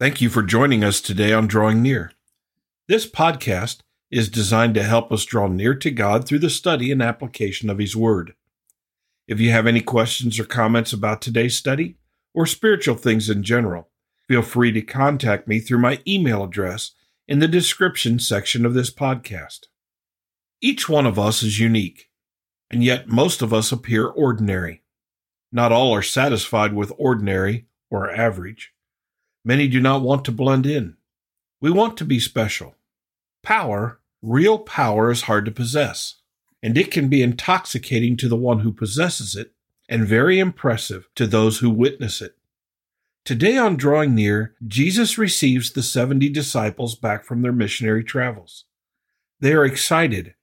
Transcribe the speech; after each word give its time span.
Thank 0.00 0.22
you 0.22 0.30
for 0.30 0.42
joining 0.42 0.82
us 0.82 1.02
today 1.02 1.34
on 1.34 1.46
Drawing 1.46 1.82
Near. 1.82 2.12
This 2.88 3.06
podcast 3.06 3.80
is 4.10 4.30
designed 4.30 4.72
to 4.76 4.82
help 4.82 5.12
us 5.12 5.26
draw 5.26 5.46
near 5.46 5.74
to 5.74 5.90
God 5.90 6.26
through 6.26 6.38
the 6.38 6.48
study 6.48 6.90
and 6.90 7.02
application 7.02 7.68
of 7.68 7.76
His 7.76 7.94
Word. 7.94 8.32
If 9.28 9.40
you 9.40 9.50
have 9.50 9.66
any 9.66 9.82
questions 9.82 10.40
or 10.40 10.44
comments 10.44 10.94
about 10.94 11.20
today's 11.20 11.54
study 11.54 11.98
or 12.32 12.46
spiritual 12.46 12.94
things 12.94 13.28
in 13.28 13.42
general, 13.42 13.90
feel 14.26 14.40
free 14.40 14.72
to 14.72 14.80
contact 14.80 15.46
me 15.46 15.60
through 15.60 15.80
my 15.80 15.98
email 16.08 16.44
address 16.44 16.92
in 17.28 17.40
the 17.40 17.46
description 17.46 18.18
section 18.18 18.64
of 18.64 18.72
this 18.72 18.90
podcast. 18.90 19.66
Each 20.62 20.88
one 20.88 21.04
of 21.04 21.18
us 21.18 21.42
is 21.42 21.60
unique, 21.60 22.08
and 22.70 22.82
yet 22.82 23.08
most 23.08 23.42
of 23.42 23.52
us 23.52 23.70
appear 23.70 24.06
ordinary. 24.06 24.82
Not 25.52 25.72
all 25.72 25.94
are 25.94 26.00
satisfied 26.00 26.72
with 26.72 26.90
ordinary 26.96 27.66
or 27.90 28.10
average. 28.10 28.72
Many 29.44 29.68
do 29.68 29.80
not 29.80 30.02
want 30.02 30.24
to 30.26 30.32
blend 30.32 30.66
in. 30.66 30.96
We 31.60 31.70
want 31.70 31.96
to 31.98 32.04
be 32.04 32.20
special. 32.20 32.74
Power, 33.42 34.00
real 34.22 34.58
power, 34.58 35.10
is 35.10 35.22
hard 35.22 35.44
to 35.46 35.50
possess, 35.50 36.16
and 36.62 36.76
it 36.76 36.90
can 36.90 37.08
be 37.08 37.22
intoxicating 37.22 38.16
to 38.18 38.28
the 38.28 38.36
one 38.36 38.60
who 38.60 38.72
possesses 38.72 39.34
it 39.34 39.52
and 39.88 40.06
very 40.06 40.38
impressive 40.38 41.08
to 41.16 41.26
those 41.26 41.58
who 41.58 41.70
witness 41.70 42.20
it. 42.20 42.36
Today 43.24 43.56
on 43.56 43.76
Drawing 43.76 44.14
Near, 44.14 44.54
Jesus 44.66 45.18
receives 45.18 45.72
the 45.72 45.82
70 45.82 46.28
disciples 46.30 46.94
back 46.94 47.24
from 47.24 47.42
their 47.42 47.52
missionary 47.52 48.04
travels. 48.04 48.64
They 49.40 49.52
are 49.52 49.64
excited, 49.64 50.34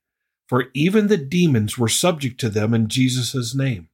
for 0.47 0.65
even 0.73 1.07
the 1.07 1.17
demons 1.17 1.77
were 1.77 1.87
subject 1.87 2.39
to 2.41 2.49
them 2.49 2.73
in 2.73 2.87
Jesus' 2.87 3.55
name. 3.55 3.89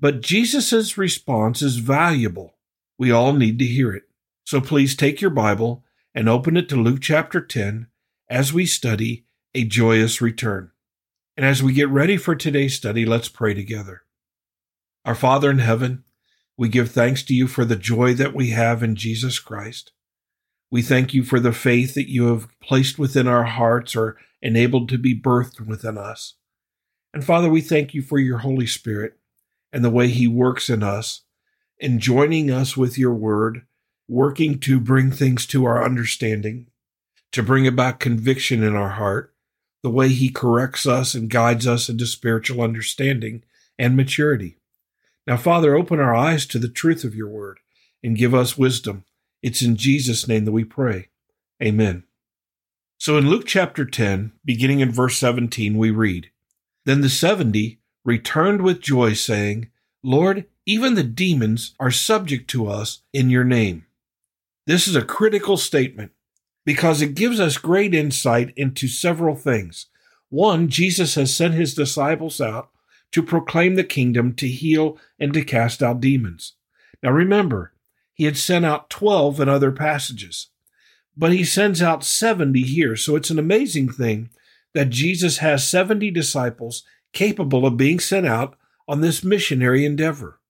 But 0.00 0.20
Jesus' 0.20 0.98
response 0.98 1.62
is 1.62 1.76
valuable. 1.76 2.54
We 2.98 3.10
all 3.10 3.32
need 3.32 3.58
to 3.60 3.66
hear 3.66 3.92
it. 3.92 4.04
So 4.44 4.60
please 4.60 4.96
take 4.96 5.20
your 5.20 5.30
Bible 5.30 5.84
and 6.14 6.28
open 6.28 6.56
it 6.56 6.68
to 6.68 6.76
Luke 6.76 7.00
chapter 7.00 7.40
10 7.40 7.86
as 8.28 8.52
we 8.52 8.66
study 8.66 9.24
a 9.54 9.64
joyous 9.64 10.20
return. 10.20 10.70
And 11.36 11.46
as 11.46 11.62
we 11.62 11.72
get 11.72 11.88
ready 11.88 12.16
for 12.16 12.34
today's 12.34 12.74
study, 12.74 13.06
let's 13.06 13.28
pray 13.28 13.54
together. 13.54 14.02
Our 15.04 15.14
Father 15.14 15.50
in 15.50 15.58
heaven, 15.58 16.04
we 16.56 16.68
give 16.68 16.90
thanks 16.90 17.22
to 17.24 17.34
you 17.34 17.46
for 17.46 17.64
the 17.64 17.76
joy 17.76 18.14
that 18.14 18.34
we 18.34 18.50
have 18.50 18.82
in 18.82 18.94
Jesus 18.94 19.38
Christ. 19.38 19.92
We 20.70 20.82
thank 20.82 21.14
you 21.14 21.22
for 21.22 21.40
the 21.40 21.52
faith 21.52 21.94
that 21.94 22.10
you 22.10 22.26
have 22.28 22.48
placed 22.60 22.98
within 22.98 23.26
our 23.26 23.44
hearts 23.44 23.96
or 23.96 24.16
enabled 24.40 24.88
to 24.90 24.98
be 24.98 25.18
birthed 25.18 25.66
within 25.66 25.96
us. 25.96 26.34
And 27.14 27.24
Father, 27.24 27.48
we 27.48 27.60
thank 27.60 27.94
you 27.94 28.02
for 28.02 28.18
your 28.18 28.38
Holy 28.38 28.66
Spirit 28.66 29.18
and 29.72 29.84
the 29.84 29.90
way 29.90 30.08
he 30.08 30.26
works 30.26 30.68
in 30.68 30.82
us 30.82 31.22
in 31.78 31.98
joining 31.98 32.50
us 32.50 32.76
with 32.76 32.96
your 32.96 33.14
word 33.14 33.66
working 34.08 34.58
to 34.60 34.80
bring 34.80 35.10
things 35.10 35.46
to 35.46 35.64
our 35.64 35.84
understanding, 35.84 36.66
to 37.32 37.42
bring 37.42 37.66
about 37.66 38.00
conviction 38.00 38.62
in 38.62 38.74
our 38.74 38.90
heart, 38.90 39.34
the 39.82 39.90
way 39.90 40.08
He 40.08 40.28
corrects 40.28 40.86
us 40.86 41.14
and 41.14 41.30
guides 41.30 41.66
us 41.66 41.88
into 41.88 42.06
spiritual 42.06 42.62
understanding 42.62 43.42
and 43.78 43.96
maturity. 43.96 44.58
Now, 45.26 45.36
Father, 45.36 45.76
open 45.76 46.00
our 46.00 46.14
eyes 46.14 46.46
to 46.46 46.58
the 46.58 46.68
truth 46.68 47.04
of 47.04 47.14
your 47.14 47.28
word 47.28 47.60
and 48.02 48.16
give 48.16 48.34
us 48.34 48.58
wisdom. 48.58 49.04
It's 49.42 49.62
in 49.62 49.76
Jesus' 49.76 50.28
name 50.28 50.44
that 50.44 50.52
we 50.52 50.64
pray. 50.64 51.08
Amen. 51.62 52.04
So 52.98 53.18
in 53.18 53.28
Luke 53.28 53.46
chapter 53.46 53.84
10, 53.84 54.32
beginning 54.44 54.80
in 54.80 54.92
verse 54.92 55.16
17, 55.16 55.76
we 55.76 55.90
read 55.90 56.30
Then 56.84 57.00
the 57.00 57.08
seventy 57.08 57.80
returned 58.04 58.62
with 58.62 58.80
joy, 58.80 59.14
saying, 59.14 59.70
Lord, 60.02 60.46
even 60.66 60.94
the 60.94 61.02
demons 61.02 61.74
are 61.80 61.90
subject 61.90 62.48
to 62.50 62.68
us 62.68 63.02
in 63.12 63.30
your 63.30 63.44
name. 63.44 63.86
This 64.66 64.86
is 64.86 64.94
a 64.94 65.04
critical 65.04 65.56
statement 65.56 66.12
because 66.64 67.02
it 67.02 67.14
gives 67.14 67.40
us 67.40 67.58
great 67.58 67.94
insight 67.94 68.52
into 68.56 68.86
several 68.86 69.34
things. 69.34 69.86
One, 70.28 70.68
Jesus 70.68 71.16
has 71.16 71.34
sent 71.34 71.54
his 71.54 71.74
disciples 71.74 72.40
out 72.40 72.70
to 73.10 73.22
proclaim 73.22 73.74
the 73.74 73.84
kingdom, 73.84 74.34
to 74.34 74.48
heal, 74.48 74.98
and 75.18 75.34
to 75.34 75.44
cast 75.44 75.82
out 75.82 76.00
demons. 76.00 76.54
Now 77.02 77.10
remember, 77.10 77.74
he 78.14 78.24
had 78.24 78.36
sent 78.36 78.64
out 78.64 78.88
12 78.88 79.40
in 79.40 79.48
other 79.48 79.72
passages, 79.72 80.48
but 81.16 81.32
he 81.32 81.44
sends 81.44 81.82
out 81.82 82.04
70 82.04 82.62
here. 82.62 82.96
So 82.96 83.16
it's 83.16 83.30
an 83.30 83.38
amazing 83.38 83.90
thing 83.90 84.30
that 84.74 84.90
Jesus 84.90 85.38
has 85.38 85.68
70 85.68 86.10
disciples 86.10 86.84
capable 87.12 87.66
of 87.66 87.76
being 87.76 88.00
sent 88.00 88.26
out 88.26 88.56
on 88.88 89.00
this 89.00 89.22
missionary 89.22 89.84
endeavor. 89.84 90.40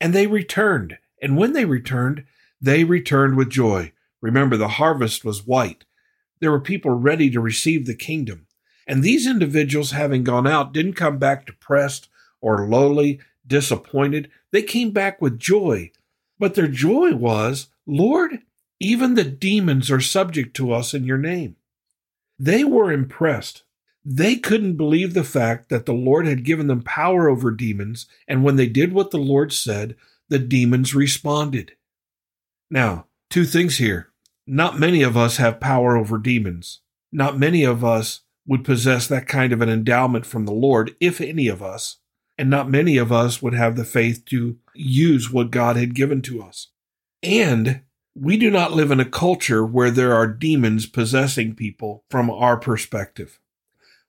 And 0.00 0.12
they 0.12 0.26
returned. 0.26 0.98
And 1.22 1.36
when 1.38 1.52
they 1.52 1.64
returned, 1.64 2.24
they 2.64 2.82
returned 2.82 3.36
with 3.36 3.50
joy. 3.50 3.92
Remember, 4.22 4.56
the 4.56 4.68
harvest 4.68 5.22
was 5.22 5.46
white. 5.46 5.84
There 6.40 6.50
were 6.50 6.60
people 6.60 6.92
ready 6.92 7.28
to 7.30 7.40
receive 7.40 7.84
the 7.84 7.94
kingdom. 7.94 8.46
And 8.86 9.02
these 9.02 9.26
individuals, 9.26 9.90
having 9.90 10.24
gone 10.24 10.46
out, 10.46 10.72
didn't 10.72 10.94
come 10.94 11.18
back 11.18 11.44
depressed 11.44 12.08
or 12.40 12.66
lowly, 12.66 13.20
disappointed. 13.46 14.30
They 14.50 14.62
came 14.62 14.92
back 14.92 15.20
with 15.20 15.38
joy. 15.38 15.90
But 16.38 16.54
their 16.54 16.68
joy 16.68 17.14
was, 17.14 17.68
Lord, 17.86 18.38
even 18.80 19.14
the 19.14 19.24
demons 19.24 19.90
are 19.90 20.00
subject 20.00 20.56
to 20.56 20.72
us 20.72 20.94
in 20.94 21.04
your 21.04 21.18
name. 21.18 21.56
They 22.38 22.64
were 22.64 22.90
impressed. 22.90 23.62
They 24.04 24.36
couldn't 24.36 24.76
believe 24.76 25.12
the 25.12 25.24
fact 25.24 25.68
that 25.68 25.84
the 25.84 25.92
Lord 25.92 26.26
had 26.26 26.44
given 26.44 26.66
them 26.66 26.82
power 26.82 27.28
over 27.28 27.50
demons, 27.50 28.06
and 28.26 28.42
when 28.42 28.56
they 28.56 28.68
did 28.68 28.92
what 28.94 29.10
the 29.10 29.18
Lord 29.18 29.52
said, 29.52 29.96
the 30.28 30.38
demons 30.38 30.94
responded. 30.94 31.72
Now, 32.70 33.06
two 33.30 33.44
things 33.44 33.78
here. 33.78 34.08
Not 34.46 34.78
many 34.78 35.02
of 35.02 35.16
us 35.16 35.38
have 35.38 35.60
power 35.60 35.96
over 35.96 36.18
demons. 36.18 36.80
Not 37.12 37.38
many 37.38 37.64
of 37.64 37.84
us 37.84 38.20
would 38.46 38.64
possess 38.64 39.06
that 39.06 39.26
kind 39.26 39.52
of 39.52 39.60
an 39.60 39.70
endowment 39.70 40.26
from 40.26 40.44
the 40.44 40.52
Lord, 40.52 40.94
if 41.00 41.20
any 41.20 41.48
of 41.48 41.62
us. 41.62 41.98
And 42.36 42.50
not 42.50 42.68
many 42.68 42.96
of 42.96 43.12
us 43.12 43.40
would 43.40 43.54
have 43.54 43.76
the 43.76 43.84
faith 43.84 44.24
to 44.26 44.58
use 44.74 45.30
what 45.30 45.50
God 45.50 45.76
had 45.76 45.94
given 45.94 46.20
to 46.22 46.42
us. 46.42 46.68
And 47.22 47.82
we 48.14 48.36
do 48.36 48.50
not 48.50 48.72
live 48.72 48.90
in 48.90 49.00
a 49.00 49.04
culture 49.04 49.64
where 49.64 49.90
there 49.90 50.12
are 50.14 50.26
demons 50.26 50.86
possessing 50.86 51.54
people 51.54 52.04
from 52.10 52.30
our 52.30 52.56
perspective. 52.56 53.38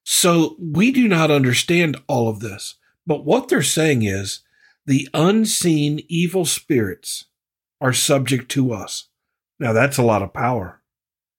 So 0.04 0.56
we 0.60 0.92
do 0.92 1.08
not 1.08 1.32
understand 1.32 1.98
all 2.08 2.30
of 2.30 2.40
this. 2.40 2.76
But 3.08 3.26
what 3.26 3.48
they're 3.48 3.64
saying 3.64 4.04
is 4.04 4.42
the 4.86 5.08
unseen 5.14 6.04
evil 6.08 6.46
spirits 6.46 7.26
are 7.86 7.94
subject 7.94 8.50
to 8.50 8.74
us. 8.74 9.10
Now, 9.60 9.72
that's 9.72 10.00
a 10.00 10.04
lot 10.04 10.24
of 10.24 10.34
power. 10.34 10.82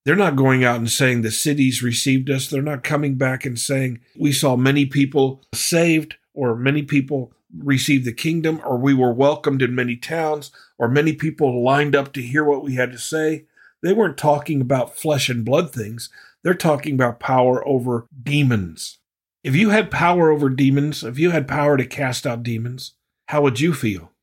They're 0.05 0.15
not 0.15 0.37
going 0.37 0.63
out 0.63 0.77
and 0.77 0.89
saying 0.89 1.21
the 1.21 1.29
cities 1.29 1.83
received 1.83 2.29
us. 2.29 2.47
They're 2.47 2.61
not 2.61 2.85
coming 2.85 3.15
back 3.15 3.45
and 3.45 3.59
saying 3.59 3.99
we 4.17 4.31
saw 4.31 4.55
many 4.55 4.85
people 4.85 5.43
saved 5.53 6.15
or 6.33 6.55
many 6.55 6.83
people 6.83 7.33
received 7.53 8.05
the 8.05 8.13
kingdom 8.13 8.61
or 8.63 8.77
we 8.77 8.93
were 8.93 9.11
welcomed 9.11 9.61
in 9.61 9.75
many 9.75 9.97
towns 9.97 10.51
or 10.77 10.87
many 10.87 11.11
people 11.11 11.61
lined 11.61 11.97
up 11.97 12.13
to 12.13 12.21
hear 12.21 12.45
what 12.45 12.63
we 12.63 12.75
had 12.75 12.93
to 12.93 12.97
say. 12.97 13.45
They 13.83 13.91
weren't 13.91 14.17
talking 14.17 14.61
about 14.61 14.97
flesh 14.97 15.27
and 15.27 15.43
blood 15.43 15.73
things. 15.73 16.09
They're 16.45 16.53
talking 16.53 16.95
about 16.95 17.19
power 17.19 17.67
over 17.67 18.07
demons. 18.23 18.99
If 19.43 19.53
you 19.53 19.71
had 19.71 19.91
power 19.91 20.31
over 20.31 20.47
demons, 20.47 21.03
if 21.03 21.19
you 21.19 21.31
had 21.31 21.45
power 21.45 21.75
to 21.75 21.85
cast 21.85 22.25
out 22.25 22.41
demons, 22.41 22.93
how 23.25 23.41
would 23.41 23.59
you 23.59 23.73
feel? 23.73 24.13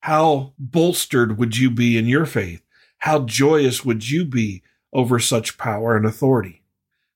How 0.00 0.54
bolstered 0.58 1.38
would 1.38 1.56
you 1.56 1.70
be 1.70 1.98
in 1.98 2.06
your 2.06 2.26
faith? 2.26 2.62
How 2.98 3.20
joyous 3.20 3.84
would 3.84 4.08
you 4.10 4.24
be 4.24 4.62
over 4.92 5.18
such 5.18 5.58
power 5.58 5.96
and 5.96 6.06
authority? 6.06 6.62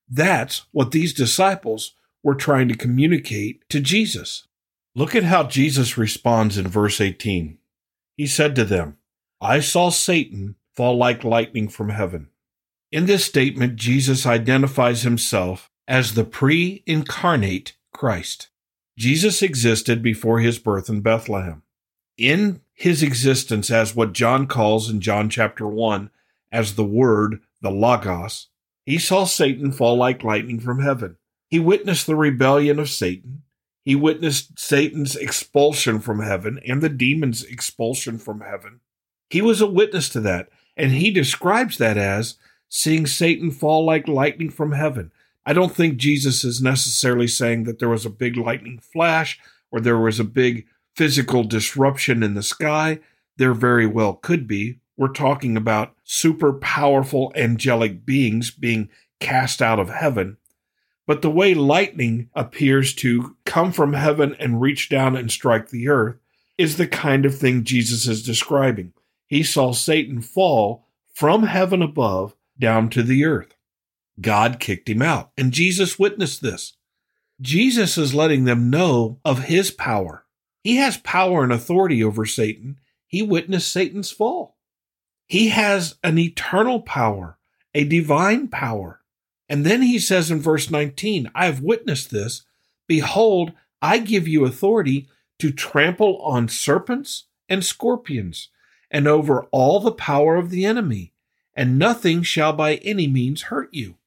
That's 0.09 0.65
what 0.71 0.91
these 0.91 1.13
disciples 1.13 1.93
were 2.23 2.35
trying 2.35 2.67
to 2.69 2.77
communicate 2.77 3.67
to 3.69 3.79
Jesus. 3.79 4.47
Look 4.95 5.15
at 5.15 5.23
how 5.23 5.43
Jesus 5.43 5.97
responds 5.97 6.57
in 6.57 6.67
verse 6.67 7.01
18. 7.01 7.57
He 8.15 8.27
said 8.27 8.55
to 8.55 8.63
them, 8.63 8.97
I 9.41 9.59
saw 9.59 9.89
Satan 9.89 10.55
fall 10.73 10.97
like 10.97 11.23
lightning 11.23 11.67
from 11.67 11.89
heaven. 11.89 12.29
In 12.91 13.05
this 13.05 13.25
statement, 13.25 13.75
Jesus 13.75 14.25
identifies 14.25 15.01
himself 15.01 15.69
as 15.87 16.13
the 16.13 16.23
pre 16.23 16.83
incarnate 16.85 17.75
Christ. 17.93 18.49
Jesus 18.97 19.41
existed 19.41 20.01
before 20.01 20.39
his 20.39 20.59
birth 20.59 20.87
in 20.87 21.01
Bethlehem. 21.01 21.63
In 22.17 22.61
his 22.73 23.03
existence 23.03 23.69
as 23.69 23.95
what 23.95 24.13
John 24.13 24.47
calls 24.47 24.89
in 24.89 25.01
John 25.01 25.29
chapter 25.29 25.67
1 25.67 26.09
as 26.51 26.75
the 26.75 26.85
Word, 26.85 27.41
the 27.61 27.71
Logos, 27.71 28.47
he 28.85 28.97
saw 28.97 29.25
Satan 29.25 29.71
fall 29.71 29.97
like 29.97 30.23
lightning 30.23 30.59
from 30.59 30.79
heaven. 30.79 31.17
He 31.49 31.59
witnessed 31.59 32.07
the 32.07 32.15
rebellion 32.15 32.79
of 32.79 32.89
Satan. 32.89 33.43
He 33.83 33.95
witnessed 33.95 34.57
Satan's 34.57 35.15
expulsion 35.15 35.99
from 35.99 36.21
heaven 36.21 36.59
and 36.67 36.81
the 36.81 36.89
demon's 36.89 37.43
expulsion 37.43 38.17
from 38.17 38.41
heaven. 38.41 38.79
He 39.29 39.41
was 39.41 39.61
a 39.61 39.67
witness 39.67 40.09
to 40.09 40.21
that, 40.21 40.49
and 40.77 40.91
he 40.91 41.11
describes 41.11 41.77
that 41.77 41.97
as 41.97 42.35
seeing 42.69 43.05
Satan 43.05 43.51
fall 43.51 43.85
like 43.85 44.07
lightning 44.07 44.49
from 44.49 44.71
heaven. 44.71 45.11
I 45.45 45.53
don't 45.53 45.75
think 45.75 45.97
Jesus 45.97 46.43
is 46.43 46.61
necessarily 46.61 47.27
saying 47.27 47.63
that 47.63 47.79
there 47.79 47.89
was 47.89 48.05
a 48.05 48.09
big 48.09 48.37
lightning 48.37 48.79
flash 48.79 49.39
or 49.71 49.79
there 49.79 49.99
was 49.99 50.19
a 50.19 50.23
big 50.23 50.65
physical 50.95 51.43
disruption 51.43 52.23
in 52.23 52.33
the 52.33 52.43
sky. 52.43 52.99
There 53.37 53.53
very 53.53 53.85
well 53.85 54.13
could 54.13 54.47
be. 54.47 54.79
we're 54.97 55.09
talking 55.09 55.57
about 55.57 55.93
super 56.05 56.53
powerful 56.53 57.33
angelic 57.35 58.05
beings 58.05 58.49
being 58.49 58.89
cast 59.19 59.61
out 59.61 59.77
of 59.77 59.89
heaven. 59.89 60.37
But 61.05 61.21
the 61.21 61.29
way 61.29 61.53
lightning 61.53 62.29
appears 62.33 62.93
to 62.95 63.35
come 63.45 63.71
from 63.71 63.93
heaven 63.93 64.35
and 64.39 64.61
reach 64.61 64.87
down 64.87 65.15
and 65.15 65.29
strike 65.29 65.69
the 65.69 65.89
earth 65.89 66.15
is 66.57 66.77
the 66.77 66.87
kind 66.87 67.25
of 67.25 67.37
thing 67.37 67.63
Jesus 67.63 68.07
is 68.07 68.23
describing. 68.23 68.93
He 69.27 69.43
saw 69.43 69.73
Satan 69.73 70.21
fall 70.21 70.87
from 71.13 71.43
heaven 71.43 71.81
above 71.81 72.35
down 72.57 72.89
to 72.91 73.03
the 73.03 73.25
earth. 73.25 73.55
God 74.21 74.59
kicked 74.59 74.89
him 74.89 75.01
out, 75.01 75.31
and 75.37 75.51
Jesus 75.51 75.99
witnessed 75.99 76.41
this. 76.41 76.77
Jesus 77.41 77.97
is 77.97 78.15
letting 78.15 78.45
them 78.45 78.69
know 78.69 79.19
of 79.25 79.45
his 79.45 79.71
power. 79.71 80.24
He 80.65 80.77
has 80.77 80.97
power 80.97 81.43
and 81.43 81.53
authority 81.53 82.03
over 82.03 82.25
Satan. 82.25 82.79
He 83.05 83.21
witnessed 83.21 83.71
Satan's 83.71 84.09
fall. 84.09 84.57
He 85.27 85.49
has 85.49 85.93
an 86.03 86.17
eternal 86.17 86.79
power, 86.81 87.37
a 87.75 87.83
divine 87.83 88.47
power. 88.47 89.01
And 89.47 89.63
then 89.63 89.83
he 89.83 89.99
says 89.99 90.31
in 90.31 90.39
verse 90.39 90.71
19, 90.71 91.29
I 91.35 91.45
have 91.45 91.61
witnessed 91.61 92.09
this. 92.09 92.45
Behold, 92.87 93.51
I 93.79 93.99
give 93.99 94.27
you 94.27 94.43
authority 94.43 95.07
to 95.37 95.51
trample 95.51 96.17
on 96.23 96.47
serpents 96.47 97.25
and 97.47 97.63
scorpions 97.63 98.49
and 98.89 99.07
over 99.07 99.43
all 99.51 99.79
the 99.79 99.91
power 99.91 100.35
of 100.35 100.49
the 100.49 100.65
enemy, 100.65 101.13
and 101.53 101.77
nothing 101.77 102.23
shall 102.23 102.53
by 102.53 102.77
any 102.77 103.05
means 103.05 103.43
hurt 103.43 103.71
you. 103.71 103.97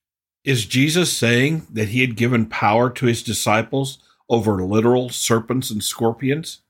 Is 0.42 0.66
Jesus 0.66 1.16
saying 1.16 1.68
that 1.70 1.90
he 1.90 2.00
had 2.00 2.16
given 2.16 2.46
power 2.46 2.90
to 2.90 3.06
his 3.06 3.22
disciples 3.22 4.00
over 4.28 4.62
literal 4.62 5.08
serpents 5.08 5.70
and 5.70 5.82
scorpions? 5.82 6.60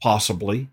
Possibly. 0.00 0.68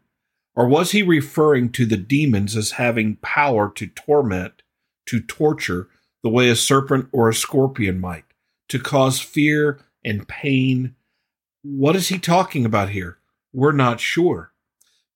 Or 0.56 0.68
was 0.68 0.92
he 0.92 1.02
referring 1.02 1.72
to 1.72 1.86
the 1.86 1.98
demons 1.98 2.56
as 2.56 2.72
having 2.72 3.16
power 3.18 3.72
to 3.76 3.88
torment, 3.88 4.62
to 5.06 5.22
torture, 5.22 5.88
the 6.24 6.30
way 6.30 6.50
a 6.50 6.56
serpent 6.56 7.08
or 7.12 7.30
a 7.30 7.34
scorpion 7.34 8.00
might, 8.00 8.26
to 8.70 8.80
cause 8.80 9.20
fear 9.20 9.80
and 10.04 10.28
pain? 10.28 10.96
What 11.64 11.96
is 11.96 12.10
he 12.10 12.20
talking 12.20 12.66
about 12.66 12.90
here? 12.90 13.18
We're 13.54 13.72
not 13.72 14.00
sure. 14.00 14.52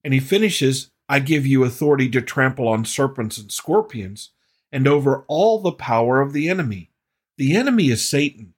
And 0.04 0.14
he 0.14 0.20
finishes, 0.20 0.92
I 1.08 1.20
give 1.20 1.46
you 1.46 1.64
authority 1.64 2.10
to 2.10 2.22
trample 2.22 2.68
on 2.68 2.86
serpents 2.86 3.38
and 3.38 3.52
scorpions 3.52 4.32
and 4.72 4.88
over 4.88 5.24
all 5.28 5.60
the 5.60 5.72
power 5.72 6.22
of 6.22 6.34
the 6.34 6.50
enemy. 6.50 6.92
The 7.38 7.56
enemy 7.56 7.90
is 7.90 8.08
Satan. 8.08 8.55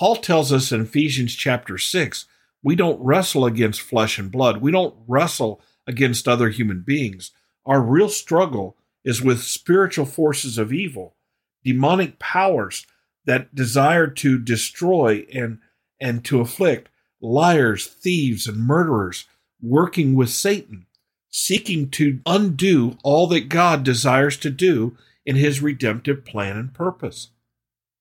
Paul 0.00 0.16
tells 0.16 0.50
us 0.50 0.72
in 0.72 0.80
Ephesians 0.80 1.34
chapter 1.34 1.76
6 1.76 2.24
we 2.62 2.74
don't 2.74 3.04
wrestle 3.04 3.44
against 3.44 3.82
flesh 3.82 4.18
and 4.18 4.32
blood. 4.32 4.62
We 4.62 4.72
don't 4.72 4.94
wrestle 5.06 5.60
against 5.86 6.26
other 6.26 6.48
human 6.48 6.80
beings. 6.80 7.32
Our 7.66 7.82
real 7.82 8.08
struggle 8.08 8.78
is 9.04 9.20
with 9.20 9.42
spiritual 9.42 10.06
forces 10.06 10.56
of 10.56 10.72
evil, 10.72 11.16
demonic 11.62 12.18
powers 12.18 12.86
that 13.26 13.54
desire 13.54 14.06
to 14.06 14.38
destroy 14.38 15.26
and, 15.34 15.58
and 16.00 16.24
to 16.24 16.40
afflict 16.40 16.88
liars, 17.20 17.86
thieves, 17.86 18.46
and 18.46 18.56
murderers 18.56 19.26
working 19.60 20.14
with 20.14 20.30
Satan, 20.30 20.86
seeking 21.28 21.90
to 21.90 22.20
undo 22.24 22.96
all 23.02 23.26
that 23.26 23.50
God 23.50 23.84
desires 23.84 24.38
to 24.38 24.48
do 24.48 24.96
in 25.26 25.36
his 25.36 25.60
redemptive 25.60 26.24
plan 26.24 26.56
and 26.56 26.72
purpose. 26.72 27.32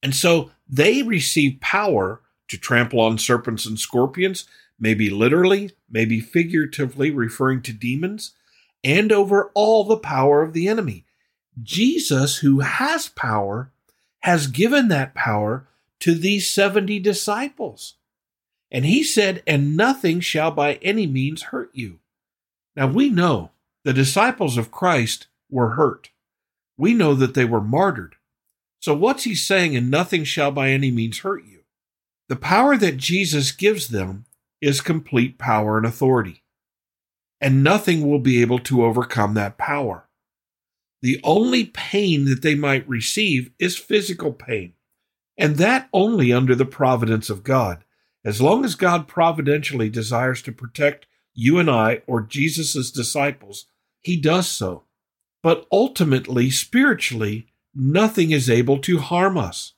And 0.01 0.15
so 0.15 0.51
they 0.67 1.03
receive 1.03 1.59
power 1.61 2.21
to 2.47 2.57
trample 2.57 2.99
on 2.99 3.17
serpents 3.17 3.65
and 3.65 3.79
scorpions, 3.79 4.45
maybe 4.79 5.09
literally, 5.09 5.71
maybe 5.89 6.19
figuratively 6.19 7.11
referring 7.11 7.61
to 7.63 7.73
demons, 7.73 8.33
and 8.83 9.11
over 9.11 9.51
all 9.53 9.83
the 9.83 9.97
power 9.97 10.41
of 10.41 10.53
the 10.53 10.67
enemy. 10.67 11.05
Jesus, 11.61 12.37
who 12.37 12.59
has 12.59 13.09
power, 13.09 13.71
has 14.19 14.47
given 14.47 14.87
that 14.87 15.13
power 15.13 15.67
to 15.99 16.15
these 16.15 16.49
70 16.49 16.99
disciples. 16.99 17.95
And 18.71 18.85
he 18.85 19.03
said, 19.03 19.43
And 19.45 19.75
nothing 19.75 20.19
shall 20.19 20.51
by 20.51 20.75
any 20.75 21.07
means 21.07 21.43
hurt 21.43 21.71
you. 21.73 21.99
Now 22.75 22.87
we 22.87 23.09
know 23.09 23.51
the 23.83 23.93
disciples 23.93 24.57
of 24.57 24.71
Christ 24.71 25.27
were 25.49 25.71
hurt. 25.71 26.11
We 26.77 26.93
know 26.93 27.13
that 27.15 27.33
they 27.33 27.45
were 27.45 27.61
martyred. 27.61 28.15
So 28.79 28.95
what's 28.95 29.23
he 29.23 29.35
saying? 29.35 29.75
And 29.75 29.91
nothing 29.91 30.23
shall 30.23 30.51
by 30.51 30.69
any 30.69 30.91
means 30.91 31.19
hurt 31.19 31.45
you. 31.45 31.61
The 32.29 32.35
power 32.35 32.77
that 32.77 32.97
Jesus 32.97 33.51
gives 33.51 33.89
them 33.89 34.25
is 34.61 34.81
complete 34.81 35.37
power 35.37 35.77
and 35.77 35.85
authority. 35.85 36.43
And 37.41 37.63
nothing 37.63 38.07
will 38.07 38.19
be 38.19 38.41
able 38.41 38.59
to 38.59 38.83
overcome 38.83 39.33
that 39.33 39.57
power. 39.57 40.09
The 41.01 41.21
only 41.23 41.65
pain 41.65 42.25
that 42.25 42.41
they 42.41 42.55
might 42.55 42.87
receive 42.87 43.51
is 43.57 43.77
physical 43.77 44.33
pain, 44.33 44.73
and 45.37 45.55
that 45.55 45.87
only 45.93 46.33
under 46.33 46.55
the 46.55 46.65
providence 46.65 47.29
of 47.29 47.43
God. 47.43 47.85
As 48.25 48.41
long 48.41 48.65
as 48.65 48.75
God 48.75 49.07
providentially 49.07 49.89
desires 49.89 50.41
to 50.41 50.51
protect 50.51 51.07
you 51.33 51.57
and 51.57 51.69
I 51.69 52.01
or 52.05 52.19
Jesus' 52.19 52.91
disciples, 52.91 53.67
he 54.01 54.19
does 54.19 54.49
so. 54.49 54.83
But 55.41 55.65
ultimately, 55.71 56.49
spiritually, 56.49 57.47
nothing 57.79 58.31
is 58.31 58.49
able 58.49 58.79
to 58.79 58.99
harm 58.99 59.37
us. 59.37 59.73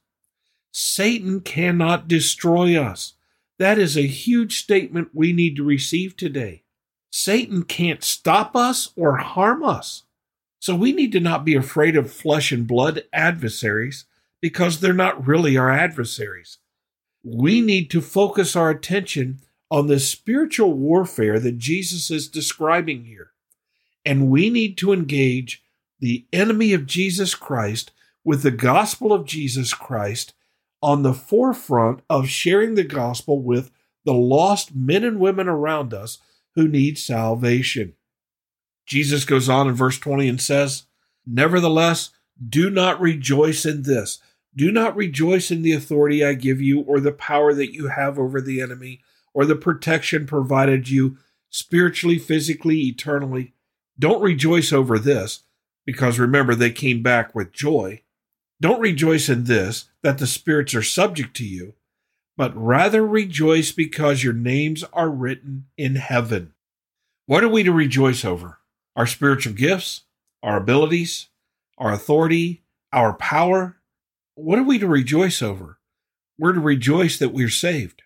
Satan 0.72 1.42
cannot 1.42 2.08
destroy 2.08 2.82
us. 2.82 3.14
That 3.60 3.78
is 3.78 3.98
a 3.98 4.08
huge 4.08 4.60
statement 4.60 5.10
we 5.14 5.34
need 5.34 5.56
to 5.58 5.64
receive 5.64 6.16
today. 6.16 6.64
Satan 7.12 7.64
can't 7.64 8.04
stop 8.04 8.56
us 8.56 8.92
or 8.96 9.18
harm 9.18 9.64
us. 9.64 10.04
So 10.60 10.76
we 10.76 10.92
need 10.92 11.12
to 11.12 11.20
not 11.20 11.44
be 11.46 11.56
afraid 11.56 11.96
of 11.96 12.12
flesh 12.12 12.52
and 12.52 12.68
blood 12.68 13.04
adversaries 13.12 14.06
because 14.42 14.80
they're 14.80 14.94
not 14.94 15.28
really 15.28 15.58
our 15.58 15.72
adversaries 15.72 16.58
we 17.24 17.62
need 17.62 17.90
to 17.92 18.02
focus 18.02 18.56
our 18.56 18.70
attention 18.70 19.42
on 19.70 19.88
the 19.88 20.00
spiritual 20.00 20.74
warfare 20.74 21.40
that 21.40 21.58
Jesus 21.58 22.12
is 22.12 22.28
describing 22.28 23.06
here. 23.06 23.32
And 24.04 24.30
we 24.30 24.50
need 24.50 24.78
to 24.80 24.92
engage 24.92 25.64
the 26.02 26.26
enemy 26.34 26.74
of 26.74 26.86
Jesus 26.86 27.34
Christ 27.34 27.92
with 28.26 28.44
the 28.44 28.52
gospel 28.52 29.14
of 29.14 29.26
Jesus 29.26 29.74
Christ 29.74 30.34
on 30.82 31.04
the 31.04 31.14
forefront 31.14 32.02
of 32.10 32.28
sharing 32.28 32.76
the 32.76 32.84
gospel 32.84 33.42
with 33.42 33.72
the 34.04 34.14
lost 34.14 34.76
men 34.76 35.06
and 35.06 35.20
women 35.20 35.48
around 35.48 35.94
us 35.94 36.18
who 36.56 36.68
need 36.68 36.98
salvation. 36.98 37.94
Jesus 38.86 39.24
goes 39.24 39.48
on 39.48 39.70
in 39.70 39.74
verse 39.74 39.98
20 39.98 40.28
and 40.28 40.42
says, 40.42 40.84
Nevertheless, 41.26 42.10
do 42.46 42.70
not 42.70 43.00
rejoice 43.00 43.66
in 43.66 43.84
this 43.84 44.20
do 44.56 44.72
not 44.72 44.96
rejoice 44.96 45.50
in 45.50 45.62
the 45.62 45.72
authority 45.72 46.26
I 46.26 46.34
give 46.34 46.62
you, 46.62 46.82
or 46.82 47.00
the 47.00 47.14
power 47.14 47.54
that 47.54 47.74
you 47.74 47.88
have 47.88 48.20
over 48.20 48.42
the 48.42 48.62
enemy, 48.62 49.02
or 49.34 49.46
the 49.46 49.56
protection 49.56 50.26
provided 50.26 50.90
you 50.90 51.18
spiritually, 51.50 52.20
physically, 52.20 52.82
eternally. 52.82 53.54
Don't 53.98 54.22
rejoice 54.22 54.74
over 54.74 55.00
this, 55.00 55.44
because 55.92 56.20
remember, 56.20 56.56
they 56.56 56.72
came 56.72 57.04
back 57.04 57.36
with 57.36 57.52
joy. 57.52 58.02
Don't 58.60 58.80
rejoice 58.80 59.28
in 59.30 59.46
this, 59.46 59.86
that 60.04 60.18
the 60.18 60.28
spirits 60.28 60.74
are 60.76 60.84
subject 60.84 61.36
to 61.38 61.46
you, 61.46 61.74
but 62.38 62.56
rather 62.56 63.06
rejoice 63.06 63.72
because 63.72 64.24
your 64.24 64.34
names 64.34 64.84
are 64.94 65.10
written 65.10 65.66
in 65.78 65.96
heaven. 65.96 66.54
What 67.26 67.44
are 67.44 67.50
we 67.50 67.64
to 67.64 67.72
rejoice 67.72 68.24
over? 68.24 68.60
Our 68.96 69.08
spiritual 69.08 69.54
gifts, 69.54 70.04
our 70.44 70.58
abilities, 70.58 71.30
our 71.78 71.92
authority, 71.92 72.62
our 72.94 73.14
power, 73.14 73.78
what 74.36 74.60
are 74.60 74.64
we 74.64 74.80
to 74.80 74.88
rejoice 74.88 75.42
over? 75.42 75.78
We're 76.38 76.54
to 76.54 76.60
rejoice 76.60 77.20
that 77.20 77.34
we're 77.34 77.50
saved. 77.50 78.04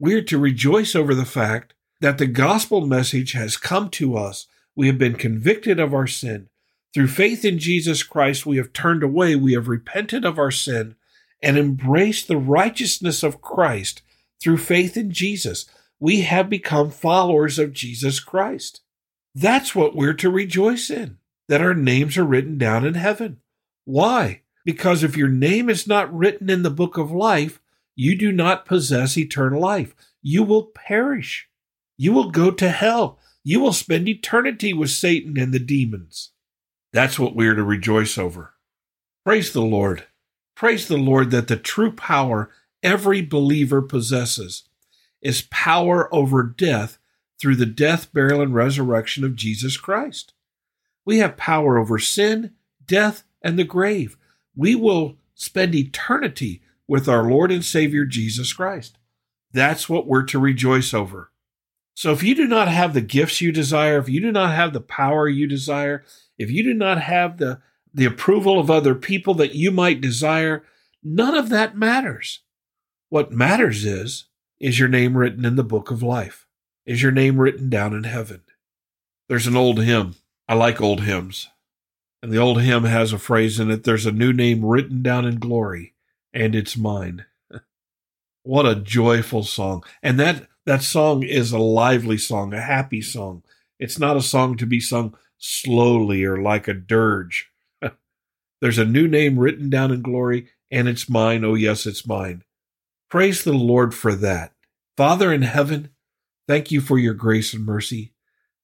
We're 0.00 0.22
to 0.22 0.38
rejoice 0.38 0.94
over 0.94 1.14
the 1.14 1.24
fact 1.24 1.74
that 2.00 2.18
the 2.18 2.26
gospel 2.26 2.86
message 2.86 3.32
has 3.32 3.56
come 3.56 3.90
to 3.90 4.16
us. 4.16 4.46
We 4.74 4.86
have 4.86 4.98
been 4.98 5.14
convicted 5.14 5.78
of 5.80 5.92
our 5.92 6.06
sin. 6.06 6.48
Through 6.94 7.08
faith 7.08 7.44
in 7.44 7.58
Jesus 7.58 8.02
Christ, 8.02 8.46
we 8.46 8.56
have 8.56 8.72
turned 8.72 9.02
away, 9.02 9.36
we 9.36 9.52
have 9.52 9.68
repented 9.68 10.24
of 10.24 10.38
our 10.38 10.50
sin, 10.50 10.94
and 11.42 11.56
embraced 11.56 12.28
the 12.28 12.36
righteousness 12.36 13.22
of 13.22 13.40
Christ 13.40 14.02
through 14.40 14.58
faith 14.58 14.96
in 14.96 15.10
Jesus. 15.10 15.66
We 16.00 16.22
have 16.22 16.48
become 16.48 16.90
followers 16.90 17.58
of 17.58 17.72
Jesus 17.72 18.20
Christ. 18.20 18.80
That's 19.34 19.74
what 19.74 19.94
we're 19.94 20.14
to 20.14 20.30
rejoice 20.30 20.90
in, 20.90 21.18
that 21.48 21.60
our 21.60 21.74
names 21.74 22.16
are 22.16 22.24
written 22.24 22.58
down 22.58 22.84
in 22.84 22.94
heaven. 22.94 23.40
Why? 23.84 24.42
Because 24.64 25.02
if 25.02 25.16
your 25.16 25.28
name 25.28 25.68
is 25.68 25.86
not 25.86 26.12
written 26.12 26.50
in 26.50 26.62
the 26.62 26.70
book 26.70 26.96
of 26.96 27.10
life, 27.10 27.60
you 27.94 28.16
do 28.16 28.32
not 28.32 28.66
possess 28.66 29.16
eternal 29.16 29.60
life. 29.60 29.94
You 30.22 30.42
will 30.42 30.64
perish. 30.64 31.48
You 31.96 32.12
will 32.12 32.30
go 32.30 32.50
to 32.50 32.68
hell. 32.70 33.18
You 33.44 33.60
will 33.60 33.72
spend 33.72 34.08
eternity 34.08 34.72
with 34.72 34.90
Satan 34.90 35.38
and 35.38 35.52
the 35.52 35.58
demons. 35.58 36.32
That's 36.92 37.18
what 37.18 37.34
we 37.34 37.46
are 37.48 37.54
to 37.54 37.62
rejoice 37.62 38.16
over. 38.18 38.54
Praise 39.24 39.52
the 39.52 39.62
Lord. 39.62 40.06
Praise 40.54 40.88
the 40.88 40.96
Lord 40.96 41.30
that 41.30 41.48
the 41.48 41.56
true 41.56 41.92
power 41.92 42.50
every 42.82 43.22
believer 43.22 43.82
possesses 43.82 44.64
is 45.20 45.46
power 45.50 46.12
over 46.14 46.42
death 46.42 46.98
through 47.40 47.56
the 47.56 47.66
death, 47.66 48.12
burial, 48.12 48.40
and 48.40 48.54
resurrection 48.54 49.24
of 49.24 49.36
Jesus 49.36 49.76
Christ. 49.76 50.32
We 51.04 51.18
have 51.18 51.36
power 51.36 51.78
over 51.78 51.98
sin, 51.98 52.52
death, 52.84 53.24
and 53.42 53.58
the 53.58 53.64
grave. 53.64 54.16
We 54.56 54.74
will 54.74 55.16
spend 55.34 55.74
eternity 55.74 56.62
with 56.86 57.08
our 57.08 57.22
Lord 57.22 57.52
and 57.52 57.64
Savior 57.64 58.04
Jesus 58.04 58.52
Christ. 58.52 58.98
That's 59.52 59.88
what 59.88 60.06
we're 60.06 60.24
to 60.24 60.38
rejoice 60.38 60.92
over. 60.92 61.30
So 61.98 62.12
if 62.12 62.22
you 62.22 62.36
do 62.36 62.46
not 62.46 62.68
have 62.68 62.94
the 62.94 63.00
gifts 63.00 63.40
you 63.40 63.50
desire, 63.50 63.98
if 63.98 64.08
you 64.08 64.20
do 64.20 64.30
not 64.30 64.54
have 64.54 64.72
the 64.72 64.80
power 64.80 65.28
you 65.28 65.48
desire, 65.48 66.04
if 66.38 66.48
you 66.48 66.62
do 66.62 66.72
not 66.72 67.02
have 67.02 67.38
the, 67.38 67.60
the 67.92 68.04
approval 68.04 68.60
of 68.60 68.70
other 68.70 68.94
people 68.94 69.34
that 69.34 69.56
you 69.56 69.72
might 69.72 70.00
desire, 70.00 70.62
none 71.02 71.34
of 71.34 71.48
that 71.48 71.76
matters. 71.76 72.42
What 73.08 73.32
matters 73.32 73.84
is, 73.84 74.26
is 74.60 74.78
your 74.78 74.86
name 74.86 75.16
written 75.16 75.44
in 75.44 75.56
the 75.56 75.64
book 75.64 75.90
of 75.90 76.00
life? 76.00 76.46
Is 76.86 77.02
your 77.02 77.10
name 77.10 77.40
written 77.40 77.68
down 77.68 77.92
in 77.94 78.04
heaven? 78.04 78.42
There's 79.28 79.48
an 79.48 79.56
old 79.56 79.82
hymn. 79.82 80.14
I 80.46 80.54
like 80.54 80.80
old 80.80 81.00
hymns. 81.00 81.48
And 82.22 82.30
the 82.30 82.38
old 82.38 82.62
hymn 82.62 82.84
has 82.84 83.12
a 83.12 83.18
phrase 83.18 83.58
in 83.58 83.72
it 83.72 83.82
there's 83.82 84.06
a 84.06 84.12
new 84.12 84.32
name 84.32 84.64
written 84.64 85.02
down 85.02 85.24
in 85.24 85.40
glory, 85.40 85.94
and 86.32 86.54
it's 86.54 86.76
mine. 86.76 87.24
what 88.44 88.66
a 88.66 88.76
joyful 88.76 89.42
song. 89.42 89.82
And 90.00 90.20
that, 90.20 90.46
that 90.68 90.82
song 90.82 91.22
is 91.22 91.50
a 91.50 91.58
lively 91.58 92.18
song, 92.18 92.52
a 92.52 92.60
happy 92.60 93.00
song. 93.00 93.42
It's 93.78 93.98
not 93.98 94.18
a 94.18 94.22
song 94.22 94.58
to 94.58 94.66
be 94.66 94.80
sung 94.80 95.16
slowly 95.38 96.24
or 96.24 96.42
like 96.42 96.68
a 96.68 96.74
dirge. 96.74 97.50
there's 98.60 98.76
a 98.76 98.84
new 98.84 99.08
name 99.08 99.38
written 99.38 99.70
down 99.70 99.90
in 99.92 100.02
glory, 100.02 100.50
and 100.70 100.86
it's 100.86 101.08
mine. 101.08 101.42
Oh, 101.42 101.54
yes, 101.54 101.86
it's 101.86 102.06
mine. 102.06 102.44
Praise 103.08 103.44
the 103.44 103.54
Lord 103.54 103.94
for 103.94 104.14
that. 104.16 104.52
Father 104.94 105.32
in 105.32 105.40
heaven, 105.40 105.88
thank 106.46 106.70
you 106.70 106.82
for 106.82 106.98
your 106.98 107.14
grace 107.14 107.54
and 107.54 107.64
mercy. 107.64 108.12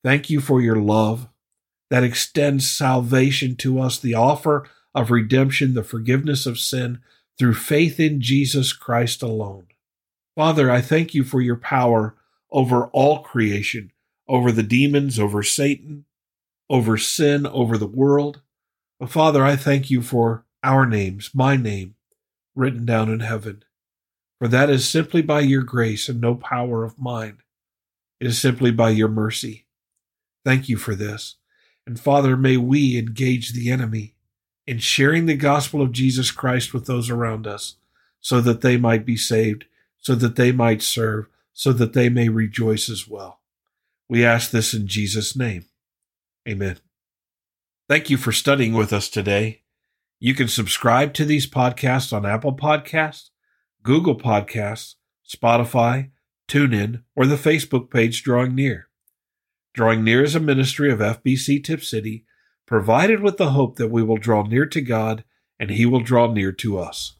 Thank 0.02 0.28
you 0.28 0.42
for 0.42 0.60
your 0.60 0.76
love 0.76 1.28
that 1.88 2.04
extends 2.04 2.70
salvation 2.70 3.56
to 3.56 3.80
us, 3.80 3.98
the 3.98 4.12
offer 4.12 4.68
of 4.94 5.10
redemption, 5.10 5.72
the 5.72 5.82
forgiveness 5.82 6.44
of 6.44 6.58
sin 6.58 7.00
through 7.38 7.54
faith 7.54 7.98
in 7.98 8.20
Jesus 8.20 8.74
Christ 8.74 9.22
alone. 9.22 9.68
Father, 10.36 10.70
I 10.70 10.80
thank 10.80 11.14
you 11.14 11.24
for 11.24 11.40
your 11.40 11.56
power 11.56 12.16
over 12.50 12.86
all 12.86 13.20
creation, 13.20 13.92
over 14.28 14.50
the 14.50 14.62
demons, 14.62 15.18
over 15.18 15.42
Satan, 15.42 16.04
over 16.68 16.96
sin, 16.96 17.46
over 17.46 17.78
the 17.78 17.86
world. 17.86 18.40
But 18.98 19.10
Father, 19.10 19.44
I 19.44 19.56
thank 19.56 19.90
you 19.90 20.02
for 20.02 20.44
our 20.62 20.86
names, 20.86 21.30
my 21.34 21.56
name, 21.56 21.94
written 22.54 22.84
down 22.84 23.10
in 23.10 23.20
heaven. 23.20 23.64
For 24.38 24.48
that 24.48 24.70
is 24.70 24.88
simply 24.88 25.22
by 25.22 25.40
your 25.40 25.62
grace 25.62 26.08
and 26.08 26.20
no 26.20 26.34
power 26.34 26.84
of 26.84 26.98
mine. 26.98 27.38
It 28.20 28.26
is 28.26 28.40
simply 28.40 28.70
by 28.70 28.90
your 28.90 29.08
mercy. 29.08 29.66
Thank 30.44 30.68
you 30.68 30.76
for 30.76 30.94
this. 30.94 31.36
And 31.86 32.00
Father, 32.00 32.36
may 32.36 32.56
we 32.56 32.98
engage 32.98 33.52
the 33.52 33.70
enemy 33.70 34.14
in 34.66 34.78
sharing 34.78 35.26
the 35.26 35.36
gospel 35.36 35.82
of 35.82 35.92
Jesus 35.92 36.30
Christ 36.30 36.72
with 36.72 36.86
those 36.86 37.10
around 37.10 37.46
us 37.46 37.76
so 38.20 38.40
that 38.40 38.62
they 38.62 38.76
might 38.76 39.04
be 39.04 39.16
saved, 39.16 39.66
so 40.04 40.14
that 40.14 40.36
they 40.36 40.52
might 40.52 40.82
serve, 40.82 41.28
so 41.54 41.72
that 41.72 41.94
they 41.94 42.10
may 42.10 42.28
rejoice 42.28 42.90
as 42.90 43.08
well. 43.08 43.40
We 44.06 44.22
ask 44.22 44.50
this 44.50 44.74
in 44.74 44.86
Jesus' 44.86 45.34
name. 45.34 45.64
Amen. 46.46 46.76
Thank 47.88 48.10
you 48.10 48.18
for 48.18 48.30
studying 48.30 48.74
with 48.74 48.92
us 48.92 49.08
today. 49.08 49.62
You 50.20 50.34
can 50.34 50.48
subscribe 50.48 51.14
to 51.14 51.24
these 51.24 51.46
podcasts 51.46 52.12
on 52.12 52.26
Apple 52.26 52.54
Podcasts, 52.54 53.30
Google 53.82 54.16
Podcasts, 54.16 54.96
Spotify, 55.26 56.10
TuneIn, 56.48 57.02
or 57.16 57.24
the 57.24 57.36
Facebook 57.36 57.90
page 57.90 58.22
Drawing 58.22 58.54
Near. 58.54 58.88
Drawing 59.72 60.04
Near 60.04 60.22
is 60.22 60.34
a 60.34 60.40
ministry 60.40 60.92
of 60.92 60.98
FBC 60.98 61.64
Tipp 61.64 61.82
City, 61.82 62.26
provided 62.66 63.20
with 63.20 63.38
the 63.38 63.52
hope 63.52 63.76
that 63.76 63.90
we 63.90 64.02
will 64.02 64.18
draw 64.18 64.42
near 64.42 64.66
to 64.66 64.82
God 64.82 65.24
and 65.58 65.70
He 65.70 65.86
will 65.86 66.00
draw 66.00 66.30
near 66.30 66.52
to 66.52 66.78
us. 66.78 67.16